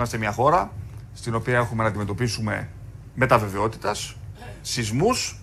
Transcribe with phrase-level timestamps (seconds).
[0.00, 0.72] Είμαστε μια χώρα
[1.12, 2.68] στην οποία έχουμε να αντιμετωπίσουμε
[3.14, 4.16] μεταβεβαιότητας
[4.60, 5.40] σεισμούς,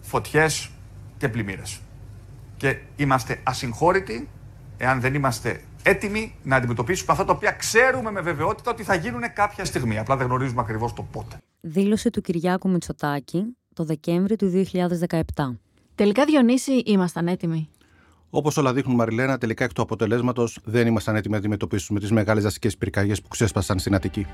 [0.00, 0.70] φωτιές
[1.18, 1.80] και πλημμύρες.
[2.56, 4.28] Και είμαστε ασυγχώρητοι
[4.76, 9.22] εάν δεν είμαστε έτοιμοι να αντιμετωπίσουμε αυτά τα οποία ξέρουμε με βεβαιότητα ότι θα γίνουν
[9.34, 9.98] κάποια στιγμή.
[9.98, 11.36] Απλά δεν γνωρίζουμε ακριβώς το πότε.
[11.60, 14.66] Δήλωση του Κυριάκου Μητσοτάκη το Δεκέμβρη του
[15.10, 15.20] 2017.
[15.94, 17.68] Τελικά, Διονύση, ήμασταν έτοιμοι;
[18.36, 22.42] Όπως όλα δείχνουν, Μαριλένα, τελικά εκ του αποτελέσματος δεν ήμασταν έτοιμοι να αντιμετωπίσουμε τις μεγάλες
[22.42, 24.26] δασικές πυρκαγιές που ξέσπασαν στην Αττική.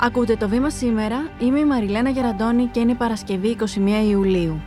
[0.00, 1.30] Ακούτε το βήμα σήμερα.
[1.40, 3.64] Είμαι η Μαριλένα Γεραντώνη και είναι Παρασκευή 21
[4.08, 4.60] Ιουλίου.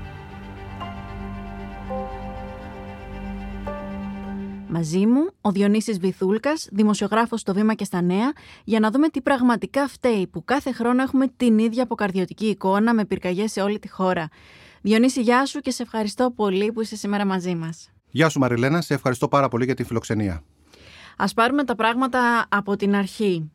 [4.68, 8.32] Μαζί μου, ο Διονύσης Βυθούλκας, δημοσιογράφος στο Βήμα και στα Νέα,
[8.64, 13.06] για να δούμε τι πραγματικά φταίει που κάθε χρόνο έχουμε την ίδια αποκαρδιωτική εικόνα με
[13.06, 14.30] πυρκαγιές σε όλη τη χώρα.
[14.81, 17.90] Διονύση, γεια σου και σε ευχαριστώ πολύ που είσαι σήμερα μαζί μας.
[18.09, 20.44] Γεια σου Μαριλένα, σε ευχαριστώ πάρα πολύ για τη φιλοξενία.
[21.17, 23.52] Ας πάρουμε τα πράγματα από την αρχή.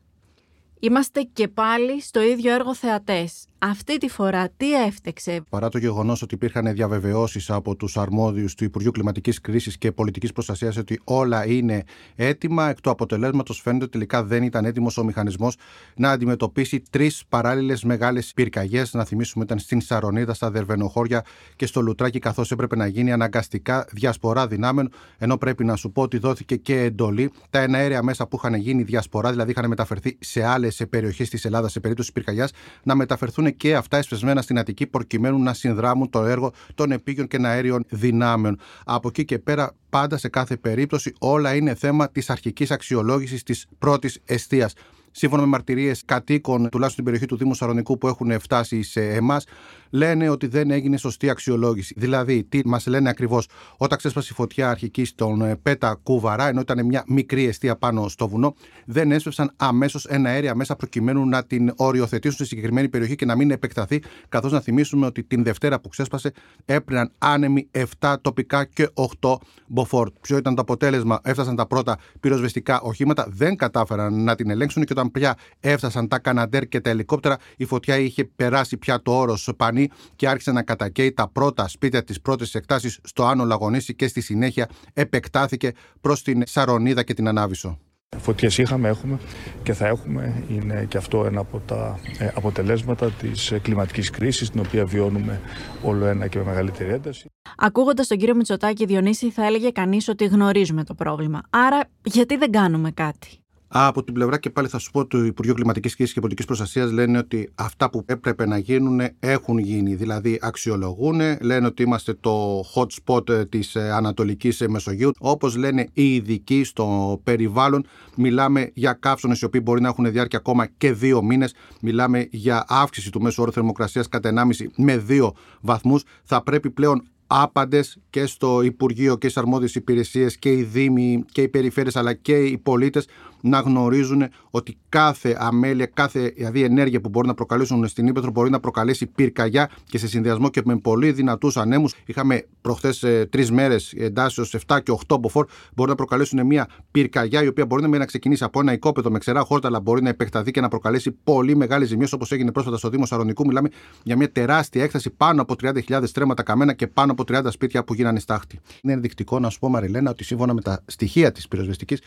[0.81, 3.47] Είμαστε και πάλι στο ίδιο έργο θεατές.
[3.65, 5.43] Αυτή τη φορά τι έφτεξε.
[5.49, 10.33] Παρά το γεγονός ότι υπήρχαν διαβεβαιώσεις από τους αρμόδιους του Υπουργείου Κλιματικής Κρίσης και Πολιτικής
[10.33, 15.05] Προστασίας ότι όλα είναι έτοιμα, εκ του αποτελέσματος φαίνεται ότι τελικά δεν ήταν έτοιμος ο
[15.05, 15.57] μηχανισμός
[15.97, 18.95] να αντιμετωπίσει τρεις παράλληλες μεγάλες πυρκαγιές.
[18.95, 21.25] Να θυμίσουμε, ήταν στην Σαρονίδα, στα Δερβενοχώρια
[21.57, 24.89] και στο Λουτράκι, καθώς έπρεπε να γίνει αναγκαστικά διασπορά δυνάμεων.
[25.19, 28.83] Ενώ πρέπει να σου πω ότι δόθηκε και εντολή τα εναέρια μέσα που είχαν γίνει
[28.83, 32.51] διασπορά, δηλαδή είχαν μεταφερθεί σε άλλες περιοχές της Ελλάδας σε περίπτωση πυρκαγιάς,
[32.83, 37.39] να μεταφερθούν και αυτά εσπεσμένα στην Αττική προκειμένου να συνδράμουν το έργο των επίγειων και
[37.43, 38.59] αέριων δυνάμεων.
[38.85, 43.67] Από εκεί και πέρα πάντα σε κάθε περίπτωση όλα είναι θέμα της αρχικής αξιολόγησης της
[43.79, 44.75] πρώτης εστίας
[45.13, 49.45] σύμφωνα με μαρτυρίες κατοίκων, τουλάχιστον στην περιοχή του Δήμου Σαρονικού που έχουν φτάσει σε εμάς,
[49.91, 51.95] λένε ότι δεν έγινε σωστή αξιολόγηση.
[51.97, 56.61] Δηλαδή, τι μας λένε ακριβώς, όταν ξέσπασε η φωτιά αρχική στον ε, Πέτα Κούβαρα, ενώ
[56.61, 58.55] ήταν μια μικρή αιστεία πάνω στο βουνό,
[58.85, 63.37] δεν έσπευσαν αμέσως ένα αέρια μέσα προκειμένου να την οριοθετήσουν στη συγκεκριμένη περιοχή και να
[63.37, 64.03] μην επεκταθεί.
[64.29, 66.33] Καθώς να θυμίσουμε ότι την Δευτέρα που ξέσπασε
[66.65, 67.69] έπαιρναν άνεμοι
[68.01, 68.89] 7 τοπικά και
[69.21, 69.37] 8
[69.67, 70.11] μποφόρ.
[70.21, 74.95] Ποιο ήταν το αποτέλεσμα, έφτασαν τα πρώτα πυροσβεστικά οχήματα, δεν κατάφεραν να την ελέγξουν και
[75.03, 79.37] όταν πια έφτασαν τα Καναντέρ και τα ελικόπτερα, η φωτιά είχε περάσει πια το όρο
[79.57, 84.07] Πανί και άρχισε να κατακαίει τα πρώτα σπίτια της πρώτης εκτάσεις στο Άνω Λαγονίσι και
[84.07, 87.79] στη συνέχεια επεκτάθηκε προς την Σαρονίδα και την Ανάβησο.
[88.19, 89.19] Φωτιές είχαμε, έχουμε
[89.63, 90.45] και θα έχουμε.
[90.49, 95.41] Είναι και αυτό ένα από τα ε, αποτελέσματα της ε, κλιματικής κρίσης, την οποία βιώνουμε
[95.83, 97.27] όλο ένα και με μεγαλύτερη ένταση.
[97.57, 101.41] Ακούγοντας τον κύριο Μητσοτάκη Διονύση, θα έλεγε κανείς ότι γνωρίζουμε το πρόβλημα.
[101.51, 103.42] Άρα, γιατί δεν κάνουμε κάτι;
[103.75, 106.91] Από την πλευρά και πάλι θα σου πω του Υπουργείου Κλιματικής Κρίση και Πολιτικής Προστασίας
[106.91, 109.95] λένε ότι αυτά που έπρεπε να γίνουν έχουν γίνει.
[109.95, 115.11] Δηλαδή αξιολογούν, λένε ότι είμαστε το hot spot της Ανατολικής Μεσογείου.
[115.19, 120.39] Όπως λένε οι ειδικοί στο περιβάλλον, μιλάμε για καύσονες οι οποίοι μπορεί να έχουν διάρκεια
[120.39, 121.55] ακόμα και δύο μήνες.
[121.81, 126.03] Μιλάμε για αύξηση του μέσου όρου θερμοκρασίας κατά 1,5 με 2 βαθμούς.
[126.25, 127.03] Θα πρέπει πλέον
[127.35, 132.15] άπαντες και στο Υπουργείο και στις αρμόδιες υπηρεσίες και οι Δήμοι και οι περιφέρειες αλλά
[132.15, 133.07] και οι πολίτες
[133.43, 138.51] να γνωρίζουν ότι κάθε αμέλεια, κάθε δηλαδή ενέργεια που μπορεί να προκαλέσουν στην Ήπεθρο μπορεί
[138.51, 141.95] να προκαλέσει πυρκαγιά και σε συνδυασμό και με πολύ δυνατούς ανέμους.
[142.07, 147.43] Είχαμε προχθές ε, τρεις μέρες εντάσσεω 7 και 8 μποφόρ, μπορεί να προκαλέσουν μια πυρκαγιά
[147.43, 150.09] η οποία μπορεί να, να ξεκινήσει από ένα οικόπεδο με ξερά χόρτα, αλλά μπορεί να
[150.09, 153.47] επεκταθεί και να προκαλέσει πολύ μεγάλες ζημιέ όπως έγινε πρόσφατα στο Δήμο Σαρονικού.
[153.47, 153.69] Μιλάμε
[154.03, 157.95] για μια τεράστια έκταση πάνω από 30.000 στρέμματα καμένα και πάνω από 30 σπίτια που
[157.95, 158.61] γίνανε στάχτη.
[158.83, 162.01] Είναι ενδεικτικό να σου πω, Μαριλένα, ότι σύμφωνα με τα στοιχεία της πυροσβεστικής,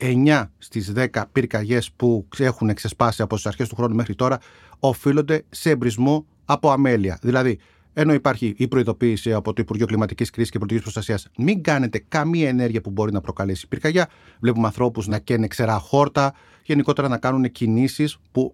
[0.00, 4.38] 9 στις 10 πυρκαγιές που έχουν ξεσπάσει από τις αρχές του χρόνου μέχρι τώρα
[4.78, 7.18] οφείλονται σε εμπρισμό από αμέλεια.
[7.22, 7.58] Δηλαδή,
[7.92, 12.48] ενώ υπάρχει η προειδοποίηση από το Υπουργείο Κλιματικής Κρίσης και Πολιτικής Προστασίας, μην κάνετε καμία
[12.48, 14.08] ενέργεια που μπορεί να προκαλέσει πυρκαγιά.
[14.40, 18.52] Βλέπουμε ανθρώπους να καίνε ξερά χόρτα, γενικότερα να κάνουν κινήσεις που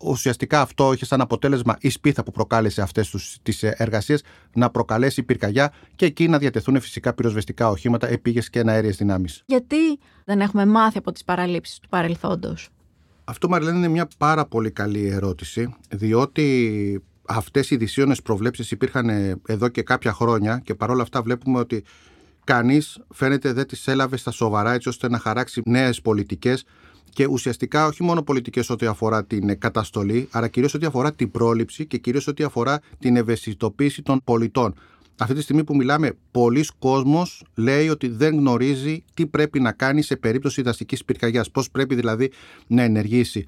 [0.00, 4.22] ουσιαστικά αυτό είχε σαν αποτέλεσμα η σπίθα που προκάλεσε αυτές τις εργασίες
[4.54, 9.42] να προκαλέσει πυρκαγιά και εκεί να διατεθούν φυσικά πυροσβεστικά οχήματα, επίγε και αέριε δυνάμεις.
[9.46, 12.68] Γιατί δεν έχουμε μάθει από τις παραλήψεις του παρελθόντος;
[13.24, 19.08] Αυτό, Μαριλένα, είναι μια πάρα πολύ καλή ερώτηση, διότι αυτές οι δυσίωνες προβλέψεις υπήρχαν
[19.46, 21.84] εδώ και κάποια χρόνια και παρόλα αυτά βλέπουμε ότι
[22.44, 26.64] κανείς φαίνεται δεν τις έλαβε στα σοβαρά έτσι ώστε να χαράξει νέες πολιτικές
[27.10, 31.86] και ουσιαστικά όχι μόνο πολιτικές ό,τι αφορά την καταστολή, αλλά κυρίως ό,τι αφορά την πρόληψη
[31.86, 34.74] και κυρίως ό,τι αφορά την ευαισθητοποίηση των πολιτών.
[35.18, 40.02] Αυτή τη στιγμή που μιλάμε, πολλοί κόσμος λέει ότι δεν γνωρίζει τι πρέπει να κάνει
[40.02, 42.30] σε περίπτωση δασική πυρκαγιάς, πώς πρέπει δηλαδή
[42.66, 43.44] να ενεργήσει.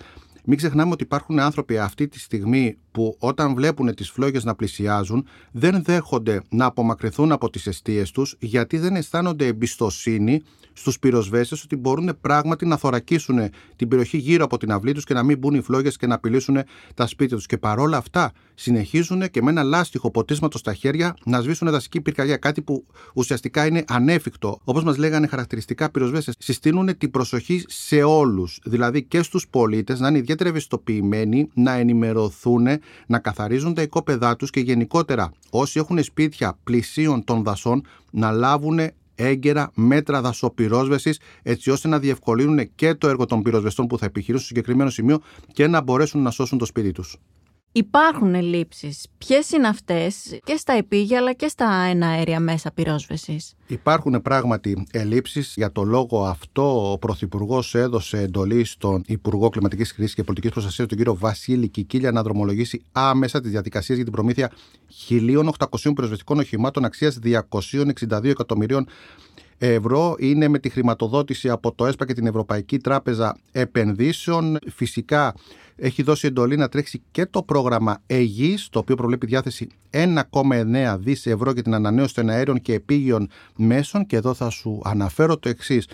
[0.51, 5.27] Μην ξεχνάμε ότι υπάρχουν άνθρωποι αυτή τη στιγμή που όταν βλέπουν τις φλόγες να πλησιάζουν
[5.53, 10.43] δεν δέχονται να απομακρυνθούν από τις αιστείες τους γιατί δεν αισθάνονται εμπιστοσύνη
[10.79, 13.39] στους πυροσβέστες ότι μπορούν πράγματι να θωρακίσουν
[13.77, 16.15] την περιοχή γύρω από την αυλή τους και να μην μπουν οι φλόγες και να
[16.15, 16.59] απειλήσουν
[16.95, 17.47] τα σπίτια τους.
[17.47, 22.37] Και παρόλα αυτά συνεχίζουν και με ένα λάστιχο ποτίσματο στα χέρια να σβήσουν δασική πυρκαγιά.
[22.37, 24.61] Κάτι που ουσιαστικά είναι ανέφικτο.
[24.65, 28.59] Όπως μας λέγανε χαρακτηριστικά πυροσβέστες, συστήνουν την προσοχή σε όλους.
[28.65, 32.67] Δηλαδή και στους πολίτες να είναι ιδιαίτερα ευαισθητοποιημένοι, να ενημερωθούν,
[33.07, 38.81] να καθαρίζουν τα οικόπεδά τους και γενικότερα όσοι έχουν σπίτια πλησίων των δασών να λάβουν
[39.19, 44.47] έγκαιρα μέτρα δασοπυρόσβεσης, έτσι ώστε να διευκολύνουν και το έργο των πυροσβεστών που θα επιχειρήσουν
[44.47, 45.21] στο συγκεκριμένο σημείο
[45.53, 47.17] και να μπορέσουν να σώσουν το σπίτι τους.
[47.73, 49.07] Υπάρχουν ελλείψεις.
[49.19, 53.55] Ποιες είναι αυτές; Και στα επίγεια αλλά και στα εναέρια μέσα πυρόσβεσης.
[53.67, 55.53] Υπάρχουν πράγματι ελλείψεις.
[55.57, 60.89] Για το λόγο αυτό ο Πρωθυπουργός έδωσε εντολή στον Υπουργό Κλιματικής Κρίσης και Πολιτικής Προστασίας,
[60.89, 64.53] τον κύριο Βασίλη Κικίλια, να δρομολογήσει άμεσα τις διαδικασίες για την προμήθεια
[65.09, 68.87] 1.800 πυροσβεστικών οχημάτων αξίας 262 εκατομμυρίων
[69.59, 70.15] ευρώ.
[70.19, 74.59] Είναι με τη χρηματοδότηση από το ΕΣΠΑ και την Ευρωπαϊκή Τράπεζα Επενδύσεων.
[74.71, 75.35] Φυσικά
[75.77, 81.27] έχει δώσει εντολή να τρέξει και το πρόγραμμα ΕΓΙΣ, το οποίο προβλέπει διάθεση 1,9 δις
[81.27, 84.07] ευρώ για την ανανέωση των αέριων και επίγειων μέσων.
[84.07, 85.89] Και εδώ θα σου αναφέρω το εξής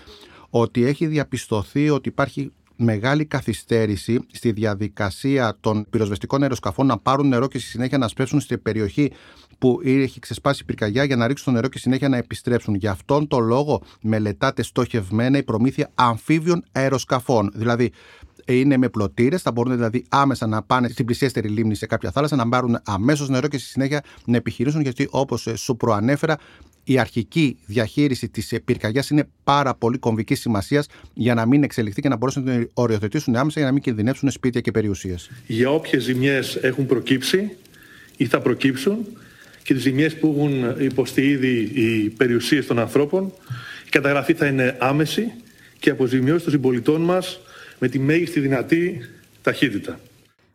[0.49, 7.47] ότι έχει διαπιστωθεί ότι υπάρχει μεγάλη καθυστέρηση στη διαδικασία των πυροσβεστικών αεροσκαφών να πάρουν νερό
[7.47, 9.11] και στη συνέχεια να σπεύσουν στην περιοχή
[9.57, 12.75] που έχει ξεσπάσει πυρκαγιά για να ρίξουν το νερό και συνέχεια να επιστρέψουν.
[12.75, 17.51] Γι' αυτόν τον λόγο μελετάτε στοχευμένα η προμήθεια αμφίβιων αεροσκαφών.
[17.55, 17.91] Δηλαδή,
[18.45, 22.35] είναι με πλωτήρες, θα μπορούν δηλαδή άμεσα να πάνε στην πλησιέστερη λίμνη σε κάποια θάλασσα,
[22.35, 26.37] να πάρουν αμέσως νερό και στη συνέχεια να επιχειρήσουν, γιατί όπως σου προανέφερα,
[26.83, 32.09] η αρχική διαχείριση της πυρκαγιάς είναι πάρα πολύ κομβικής σημασίας για να μην εξελιχθεί και
[32.09, 35.29] να μπορέσουν να την οριοθετήσουν άμεσα για να μην κινδυνεύσουν σπίτια και περιουσίες.
[35.47, 37.55] Για όποιες ζημιές έχουν προκύψει
[38.17, 38.97] ή θα προκύψουν
[39.65, 43.33] και τις ζημιές που έχουν υποστεί ήδη οι περιουσίες των ανθρώπων,
[43.85, 45.31] η καταγραφή θα είναι άμεση
[45.79, 47.39] και αποζημιώσει των συμπολιτών μας
[47.79, 49.01] με τη μέγιστη δυνατή
[49.41, 49.99] ταχύτητα.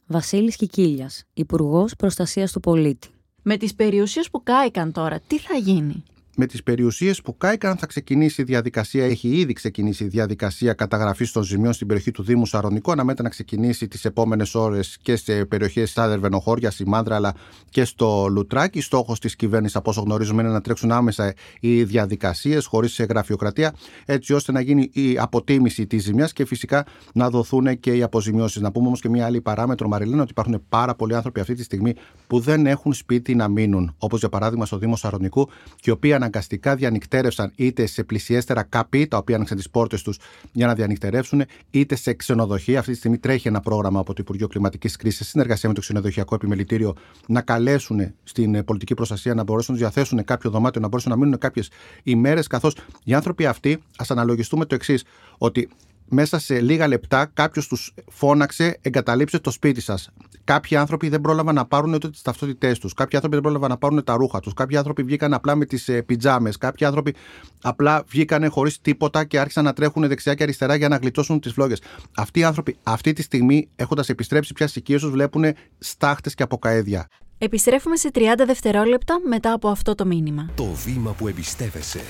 [0.06, 3.08] Βασίλης Κικίλιας, Υπουργός Προστασίας του Πολίτη.
[3.42, 6.02] Με τις περιουσίες που κάηκαν τώρα, τι θα γίνει;
[6.40, 11.32] Με τις περιουσίες που κάηκαν θα ξεκινήσει η διαδικασία, έχει ήδη ξεκινήσει η διαδικασία καταγραφής
[11.32, 12.92] των ζημιών στην περιοχή του Δήμου Σαρονικού.
[12.92, 17.34] Αναμένεται να ξεκινήσει τις επόμενες ώρες και σε περιοχές στα Δερβενοχώρια, στη Μάνδρα αλλά
[17.70, 18.80] και στο Λουτράκι.
[18.80, 24.32] Στόχος της κυβέρνησης, από όσο γνωρίζουμε, είναι να τρέξουν άμεσα οι διαδικασίες χωρίς γραφειοκρατία, έτσι
[24.32, 28.60] ώστε να γίνει η αποτίμηση της ζημιάς και φυσικά να δοθούν και οι αποζημιώσεις.
[28.60, 31.62] Να πούμε όμως και μια άλλη παράμετρο, Μαριλένα, ότι υπάρχουν πάρα πολλοί άνθρωποι αυτή τη
[31.62, 31.94] στιγμή
[32.26, 33.94] που δεν έχουν σπίτι να μείνουν.
[33.98, 39.06] Όπως για παράδειγμα στο Δήμο Σαρονικού, και οι οποίοι αναγκαστικά διανυκτέρευσαν είτε σε πλησιέστερα καπί,
[39.06, 40.18] τα οποία άνοιξαν τις πόρτες τους
[40.52, 42.78] για να διανυκτερεύσουν, είτε σε ξενοδοχεία.
[42.78, 45.80] Αυτή τη στιγμή τρέχει ένα πρόγραμμα από το Υπουργείο Κλιματικής Κρίσης, σε συνεργασία με το
[45.80, 46.94] Ξενοδοχειακό Επιμελητήριο,
[47.26, 51.38] να καλέσουν στην πολιτική προστασία να μπορέσουν να διαθέσουν κάποιο δωμάτιο, να μπορέσουν να μείνουν
[51.38, 51.70] κάποιες
[52.02, 52.46] ημέρες.
[52.46, 55.04] Καθώς οι άνθρωποι αυτοί, ας αναλογιστούμε το εξής,
[55.38, 55.68] ότι
[56.10, 60.10] μέσα σε λίγα λεπτά κάποιος τους φώναξε, εγκαταλείψε το σπίτι σας.
[60.44, 62.94] Κάποιοι άνθρωποι δεν πρόλαβαν να πάρουν ούτε τις ταυτότητές τους.
[62.94, 64.52] Κάποιοι άνθρωποι δεν πρόλαβαν να πάρουν τα ρούχα τους.
[64.54, 66.56] Κάποιοι άνθρωποι βγήκαν απλά με τις ε, πιτζάμες.
[66.56, 67.14] Κάποιοι άνθρωποι
[67.62, 71.52] απλά βγήκαν χωρίς τίποτα και άρχισαν να τρέχουν δεξιά και αριστερά για να γλιτώσουν τις
[71.52, 71.82] φλόγες.
[72.16, 75.44] Αυτοί οι άνθρωποι αυτή τη στιγμή, έχοντας επιστρέψει πια στις οικίες τους, βλέπουν
[75.78, 77.08] στάχτες και αποκαέδια.
[77.38, 80.50] Επιστρέφουμε σε 30 δευτερόλεπτα μετά από αυτό το μήνυμα.
[80.54, 82.00] Το βήμα που εμπιστεύεσαι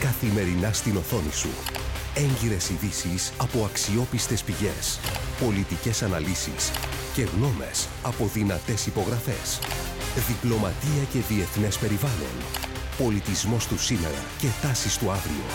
[0.00, 1.48] καθημερινά στην οθόνη σου.
[2.14, 5.00] Έγκυρες ειδήσεις από αξιόπιστες πηγές.
[5.44, 6.70] Πολιτικές αναλύσεις
[7.14, 9.58] και γνώμες από δυνατές υπογραφές.
[10.28, 12.36] Διπλωματία και διεθνές περιβάλλον.
[12.98, 15.46] Πολιτισμός του σήμερα και τάσεις του αύριο.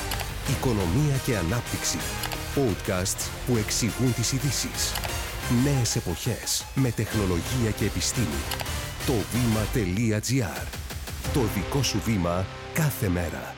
[0.50, 1.98] Οικονομία και ανάπτυξη.
[2.56, 4.94] Podcasts που εξηγούν τις ειδήσεις.
[5.64, 8.42] Νέες εποχές με τεχνολογία και επιστήμη.
[9.06, 10.68] Το βήμα.gr.
[11.34, 13.56] Το δικό σου βήμα κάθε μέρα.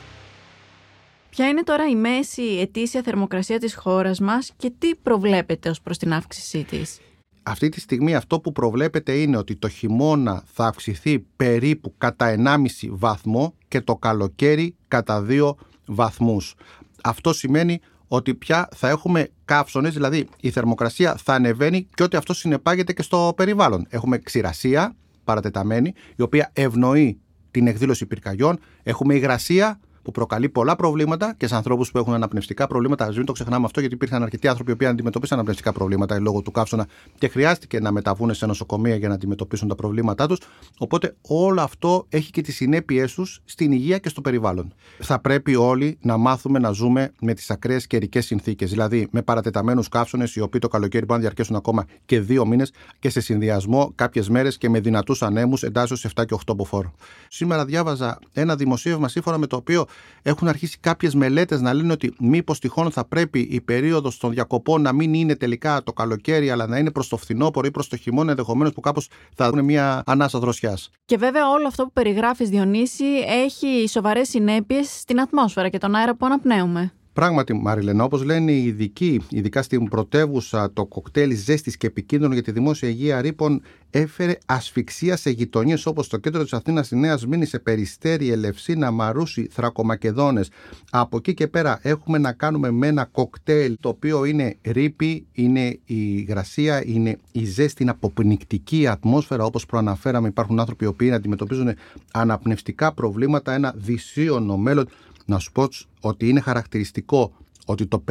[1.30, 5.98] Ποια είναι τώρα η μέση ετήσια θερμοκρασία της χώρας μας και τι προβλέπετε ως προς
[5.98, 7.00] την αύξησή της;
[7.42, 12.88] Αυτή τη στιγμή αυτό που προβλέπετε είναι ότι το χειμώνα θα αυξηθεί περίπου κατά 1,5
[12.90, 15.54] βαθμό και το καλοκαίρι κατά 2
[15.86, 16.54] βαθμούς.
[17.02, 22.34] Αυτό σημαίνει ότι πια θα έχουμε καύσονες, δηλαδή η θερμοκρασία θα ανεβαίνει και ότι αυτό
[22.34, 23.86] συνεπάγεται και στο περιβάλλον.
[23.88, 27.20] Έχουμε ξηρασία παρατεταμένη, η οποία ευνοεί
[27.50, 28.58] την εκδήλωση πυρκαγιών.
[28.82, 33.04] Έχουμε υγρασία που προκαλεί πολλά προβλήματα και σε ανθρώπους που έχουν αναπνευστικά προβλήματα.
[33.04, 36.50] Α μην το ξεχνάμε αυτό, γιατί υπήρχαν αρκετοί άνθρωποι που αντιμετωπίσαν αναπνευστικά προβλήματα λόγω του
[36.50, 36.86] καύσωνα
[37.18, 40.38] και χρειάστηκε να μεταβούν σε νοσοκομεία για να αντιμετωπίσουν τα προβλήματά τους.
[40.78, 44.72] Οπότε όλο αυτό έχει και τις συνέπειές τους στην υγεία και στο περιβάλλον.
[44.98, 49.88] Θα πρέπει όλοι να μάθουμε να ζούμε με τις ακραίες καιρικέ συνθήκες, δηλαδή με παρατεταμένους
[49.88, 53.92] καύσωνε, οι οποίοι το καλοκαίρι μπορούν να διαρκέσουν ακόμα και δύο μήνες και σε συνδυασμό
[53.94, 56.86] κάποιες μέρες και με δυνατούς ανέμους εντάσσεως 7 και 8 μποφόρ.
[57.28, 59.86] Σήμερα διάβαζα ένα δημοσίευμα σύμφωνα με το οποίο
[60.22, 64.82] έχουν αρχίσει κάποιες μελέτες να λένε ότι μήπως τυχόν θα πρέπει η περίοδος των διακοπών
[64.82, 67.96] να μην είναι τελικά το καλοκαίρι, αλλά να είναι προς το φθινόπωρο ή προς το
[67.96, 70.90] χειμώνα, ενδεχομένως που κάπως θα δουν μια ανάσα δροσιάς.
[71.04, 76.14] Και βέβαια όλο αυτό που περιγράφεις, Διονύση, έχει σοβαρές συνέπειες στην ατμόσφαιρα και τον αέρα
[76.14, 76.92] που αναπνέουμε.
[77.18, 82.42] Πράγματι, Μαριλένα, όπως λένε οι ειδικοί, ειδικά στην πρωτεύουσα, το κοκτέιλ ζέστης και επικίνδυνο για
[82.42, 87.18] τη δημόσια υγεία ρήπων έφερε ασφυξία σε γειτονιές όπως το κέντρο της Αθήνας, η Νέα
[87.28, 90.50] Μήνη, σε Περιστέρη, Ελευσίνα, Μαρούσι, Θρακομακεδόνες.
[90.90, 95.66] Από εκεί και πέρα έχουμε να κάνουμε με ένα κοκτέιλ το οποίο είναι ρήπη, είναι
[95.68, 100.28] η υγρασία, είναι η ζέστη, είναι αποπνικτική ατμόσφαιρα όπως προαναφέραμε.
[100.28, 101.74] Υπάρχουν άνθρωποι οι οποίοι αντιμετωπίζουν
[102.12, 104.88] αναπνευστικά προβλήματα, ένα δυσίωνο μέλλον
[105.28, 105.68] να σου πω
[106.00, 107.32] ότι είναι χαρακτηριστικό
[107.66, 108.04] ότι το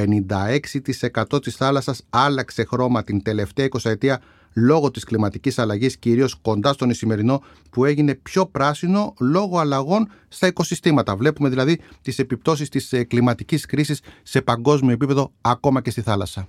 [1.31, 4.21] 56% της θάλασσας άλλαξε χρώμα την τελευταία 20 ετία
[4.53, 10.47] λόγω της κλιματικής αλλαγής, κυρίως κοντά στον Ισημερινό, που έγινε πιο πράσινο λόγω αλλαγών στα
[10.47, 11.15] οικοσυστήματα.
[11.15, 16.47] Βλέπουμε δηλαδή τις επιπτώσεις της ε, κλιματικής κρίσης σε παγκόσμιο επίπεδο, ακόμα και στη θάλασσα.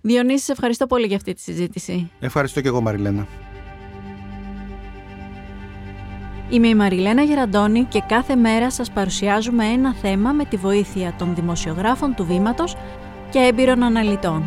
[0.00, 2.10] Διονύση, ευχαριστώ πολύ για αυτή τη συζήτηση.
[2.20, 3.26] Ευχαριστώ και εγώ, Μαριλένα.
[6.50, 11.34] Είμαι η Μαριλένα Γεραντώνη και κάθε μέρα σας παρουσιάζουμε ένα θέμα με τη βοήθεια των
[11.34, 12.76] δημοσιογράφων του Βήματος
[13.30, 14.44] και έμπειρων αναλυτών.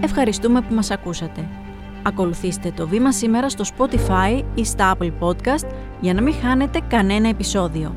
[0.00, 1.48] Ευχαριστούμε που μας ακούσατε.
[2.02, 5.68] Ακολουθήστε το Βήμα σήμερα στο Spotify ή στα Apple Podcast
[6.00, 7.94] για να μην χάνετε κανένα επεισόδιο.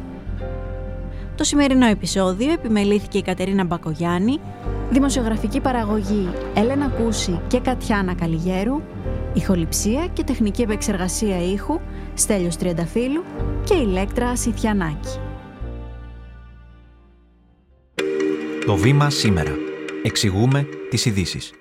[1.36, 4.40] Το σημερινό επεισόδιο επιμελήθηκε η Κατερίνα Μπακογιάννη,
[4.90, 8.82] δημοσιογραφική παραγωγή Έλενα Κούση και Κατιάνα Καλιγέρου,
[9.38, 11.80] ηχοληψία και τεχνική επεξεργασία ήχου
[12.14, 13.24] Στέλιος Τριανταφύλου
[13.64, 15.20] και Ηλέκτρα Σιθιανάκη.
[18.66, 19.56] Το βήμα σήμερα.
[20.04, 21.54] Εξηγούμε τις ειδήσεις.